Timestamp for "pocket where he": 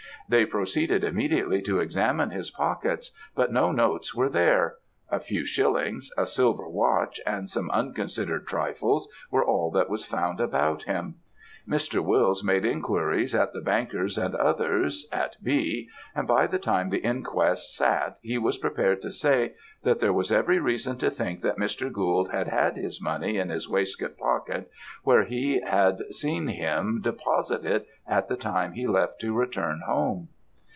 24.17-25.61